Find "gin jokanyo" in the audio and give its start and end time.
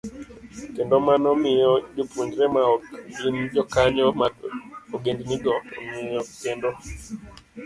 3.17-4.07